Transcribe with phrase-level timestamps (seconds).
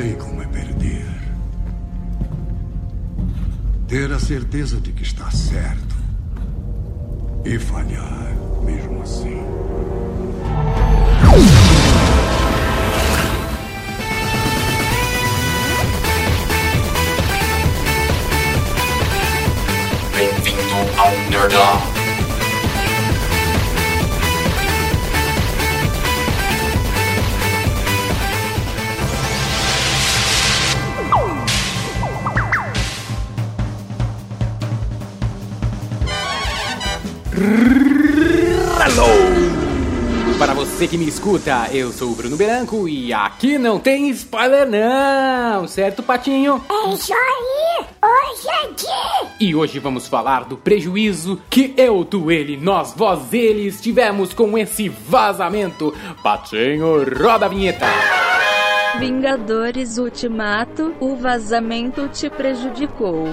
[0.00, 1.04] sei como é perder.
[3.86, 5.94] Ter a certeza de que está certo
[7.44, 8.34] e falhar
[8.64, 9.42] mesmo assim.
[20.16, 21.99] Bem-vindo ao Nerdão.
[37.40, 39.08] Hello!
[40.38, 44.68] Para você que me escuta, eu sou o Bruno Branco e aqui não tem spoiler
[44.68, 46.62] não, certo Patinho?
[46.68, 47.86] É isso aí!
[48.02, 49.30] Hoje é dia!
[49.40, 54.58] E hoje vamos falar do prejuízo que eu, tu, ele, nós, vós, eles tivemos com
[54.58, 55.94] esse vazamento.
[56.22, 57.86] Patinho, roda a vinheta!
[58.98, 63.28] Vingadores Ultimato, o vazamento te prejudicou.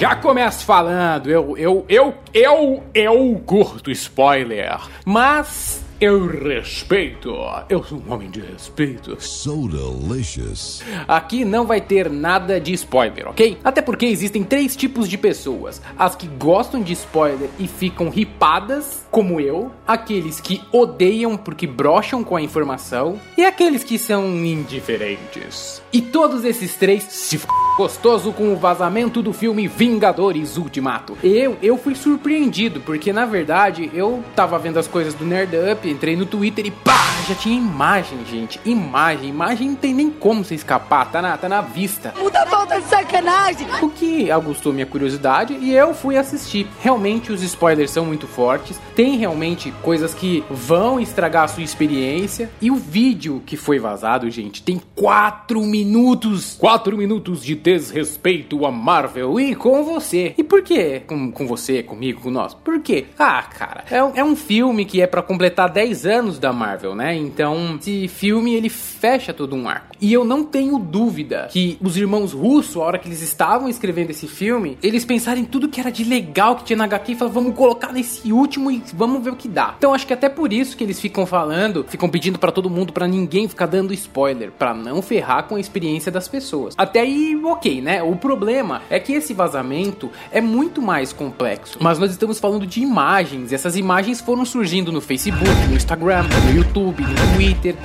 [0.00, 7.30] Já começo falando, eu, eu, eu, eu, eu curto spoiler, mas eu respeito,
[7.68, 9.22] eu sou um homem de respeito.
[9.22, 10.82] So delicious.
[11.06, 13.58] Aqui não vai ter nada de spoiler, ok?
[13.62, 19.06] Até porque existem três tipos de pessoas: as que gostam de spoiler e ficam ripadas,
[19.10, 25.82] como eu, aqueles que odeiam porque brocham com a informação, e aqueles que são indiferentes.
[25.92, 31.16] E todos esses três se f gostoso com o vazamento do filme Vingadores Ultimato.
[31.22, 35.89] Eu, eu fui surpreendido, porque na verdade eu tava vendo as coisas do Nerd Up,
[35.90, 38.60] entrei no Twitter e pá, já tinha imagem, gente.
[38.64, 42.10] Imagem, imagem não tem nem como você escapar, tá na, tá na vista.
[42.10, 43.66] Puta falta de sacanagem!
[43.82, 46.66] O que aguçou minha curiosidade e eu fui assistir.
[46.80, 52.50] Realmente os spoilers são muito fortes, tem realmente coisas que vão estragar a sua experiência.
[52.60, 56.56] E o vídeo que foi vazado, gente, tem 4 minutos.
[56.58, 60.34] 4 minutos de desrespeito a Marvel e com você.
[60.36, 61.02] E por quê?
[61.06, 62.54] Com, com você, comigo, com nós?
[62.54, 63.06] Por quê?
[63.18, 66.94] Ah, cara, é, um- é um filme que é pra completar 10 anos da Marvel,
[66.94, 67.14] né?
[67.14, 69.96] Então, esse filme ele fecha todo um arco.
[70.00, 74.10] E eu não tenho dúvida que os irmãos Russo, a hora que eles estavam escrevendo
[74.10, 77.14] esse filme, eles pensaram em tudo que era de legal que tinha na HQ e
[77.14, 79.74] falaram, vamos colocar nesse último e vamos ver o que dá.
[79.76, 82.92] Então, acho que até por isso que eles ficam falando, ficam pedindo pra todo mundo,
[82.92, 86.74] pra ninguém ficar dando spoiler, pra não ferrar com a experiência das pessoas.
[86.76, 88.02] Até aí, ok, né?
[88.02, 91.78] O problema é que esse vazamento é muito mais complexo.
[91.80, 93.52] Mas nós estamos falando de imagens.
[93.52, 97.76] Essas imagens foram surgindo no Facebook, no Instagram, no YouTube, no Twitter.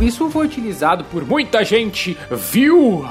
[0.00, 3.04] Isso foi utilizado por muita gente, viu?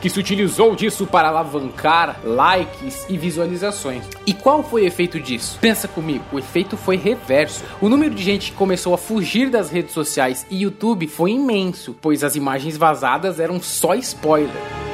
[0.00, 4.04] Que se utilizou disso para alavancar likes e visualizações.
[4.26, 5.58] E qual foi o efeito disso?
[5.60, 7.62] Pensa comigo, o efeito foi reverso.
[7.80, 11.94] O número de gente que começou a fugir das redes sociais e YouTube foi imenso,
[12.00, 14.89] pois as imagens vazadas eram só spoiler.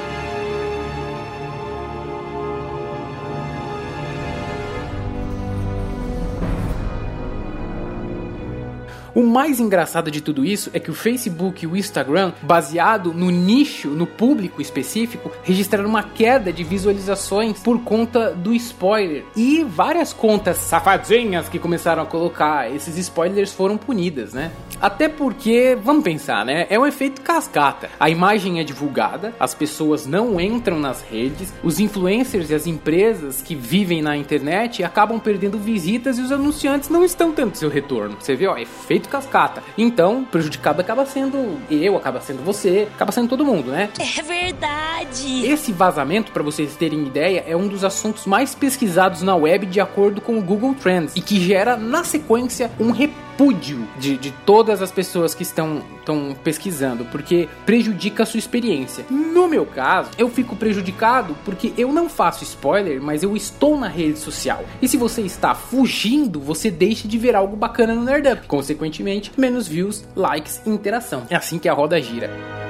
[9.17, 13.31] O mais engraçado de tudo isso é que o Facebook e o Instagram, baseado no
[13.31, 19.25] nicho, no público específico, registraram uma queda de visualizações por conta do spoiler.
[19.35, 24.53] E várias contas safadinhas que começaram a colocar esses spoilers foram punidas, né?
[24.81, 26.67] Até porque, vamos pensar, né?
[26.69, 27.89] É um efeito cascata.
[27.99, 33.43] A imagem é divulgada, as pessoas não entram nas redes, os influencers e as empresas
[33.43, 38.17] que vivem na internet acabam perdendo visitas e os anunciantes não estão tendo seu retorno.
[38.21, 39.63] Você vê, ó, efeito cascata.
[39.77, 43.91] Então, prejudicado acaba sendo eu, acaba sendo você, acaba sendo todo mundo, né?
[43.99, 45.47] É verdade!
[45.47, 49.81] Esse vazamento, para vocês terem ideia, é um dos assuntos mais pesquisados na web de
[49.81, 54.31] acordo com o Google Trends e que gera na sequência um repúdio de, de
[54.67, 59.07] todas as pessoas que estão, estão pesquisando, porque prejudica a sua experiência.
[59.09, 63.87] No meu caso, eu fico prejudicado porque eu não faço spoiler, mas eu estou na
[63.87, 64.65] rede social.
[64.83, 68.49] E se você está fugindo, você deixa de ver algo bacana no Nerdup.
[68.49, 71.23] Consequentemente, menos views, likes e interação.
[71.31, 72.66] É assim que a roda gira.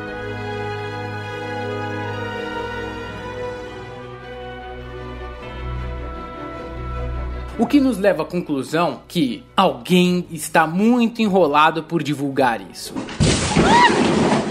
[7.59, 12.93] O que nos leva à conclusão que alguém está muito enrolado por divulgar isso.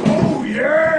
[0.07, 0.94] Oh, yeah!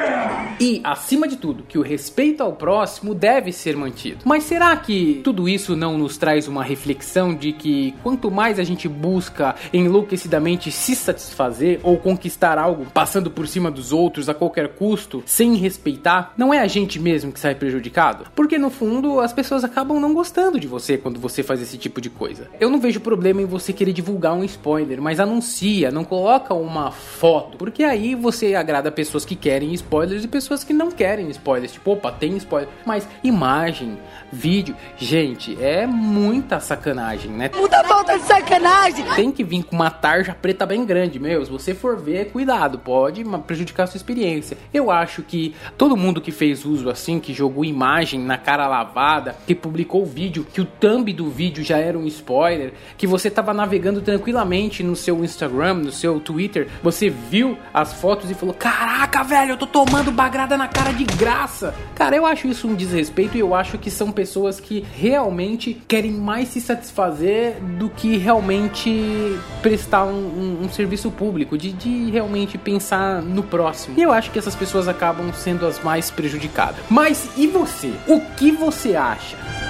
[0.58, 4.20] E, acima de tudo, que o respeito ao próximo deve ser mantido.
[4.24, 8.64] Mas será que tudo isso não nos traz uma reflexão de que quanto mais a
[8.64, 14.68] gente busca enlouquecidamente se satisfazer ou conquistar algo passando por cima dos outros a qualquer
[14.68, 18.26] custo, sem respeitar, não é a gente mesmo que sai prejudicado?
[18.34, 22.00] Porque no fundo as pessoas acabam não gostando de você quando você faz esse tipo
[22.00, 22.48] de coisa.
[22.58, 26.90] Eu não vejo problema em você querer divulgar um spoiler, mas anuncia, não coloca uma
[26.90, 31.72] foto, porque aí você agrada pessoas que querem spoilers e pessoas que não querem spoilers.
[31.72, 33.98] Tipo, opa, tem spoiler, mas imagem,
[34.32, 37.50] vídeo, gente, é muita sacanagem, né?
[37.54, 39.04] Muita falta de sacanagem.
[39.14, 41.44] Tem que vir com uma tarja preta bem grande, meu.
[41.44, 44.56] Se você for ver, cuidado, pode prejudicar a sua experiência.
[44.72, 49.36] Eu acho que todo mundo que fez uso assim, que jogou imagem na cara lavada,
[49.46, 53.30] que publicou o vídeo, que o thumb do vídeo já era um spoiler, que você
[53.30, 58.54] tava navegando tranquilamente no seu Instagram, no seu Twitter, você viu as fotos e falou:
[58.54, 61.74] Caraca, velho, eu tô tomando bagrada na cara de graça.
[61.94, 66.12] Cara, eu acho isso um desrespeito e eu acho que são pessoas que realmente querem
[66.12, 72.58] mais se satisfazer do que realmente prestar um, um, um serviço público, de, de realmente
[72.58, 73.98] pensar no próximo.
[73.98, 76.84] E eu acho que essas pessoas acabam sendo as mais prejudicadas.
[76.90, 77.92] Mas e você?
[78.06, 79.65] O que você acha?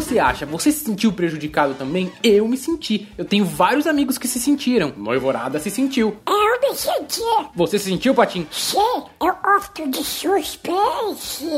[0.00, 0.46] Você acha?
[0.46, 2.12] Você se sentiu prejudicado também?
[2.22, 3.08] Eu me senti.
[3.18, 4.92] Eu tenho vários amigos que se sentiram.
[4.96, 6.16] Noivorada se sentiu.
[6.26, 7.20] Eu me senti.
[7.54, 8.46] Você se sentiu, Patim?
[8.50, 11.48] Sim, eu gosto de suspense.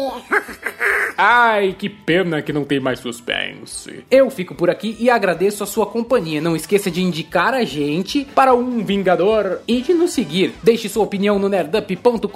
[1.18, 4.04] Ai, que pena que não tem mais suspense.
[4.10, 6.40] Eu fico por aqui e agradeço a sua companhia.
[6.40, 10.54] Não esqueça de indicar a gente para um Vingador e de nos seguir.
[10.62, 12.28] Deixe sua opinião no nerdup.com.br.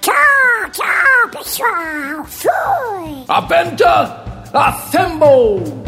[0.00, 0.14] tchau,
[0.70, 2.24] tchau, pessoal.
[2.26, 3.24] Fui.
[3.28, 4.23] Avengers
[4.54, 5.83] Assemble!